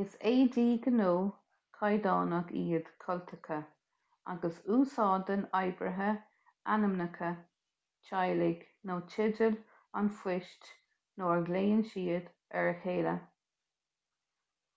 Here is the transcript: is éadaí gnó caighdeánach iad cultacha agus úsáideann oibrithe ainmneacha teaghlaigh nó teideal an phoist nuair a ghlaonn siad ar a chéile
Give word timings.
is 0.00 0.14
éadaí 0.30 0.64
gnó 0.86 1.12
caighdeánach 1.76 2.50
iad 2.62 2.90
cultacha 3.04 3.56
agus 4.32 4.58
úsáideann 4.78 5.46
oibrithe 5.60 6.08
ainmneacha 6.74 7.30
teaghlaigh 8.10 8.66
nó 8.90 8.96
teideal 9.14 9.56
an 10.02 10.10
phoist 10.20 10.68
nuair 11.22 11.40
a 11.44 11.48
ghlaonn 11.48 11.84
siad 11.94 12.28
ar 12.62 12.68
a 12.74 12.76
chéile 12.84 13.16